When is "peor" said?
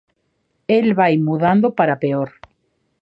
2.03-2.29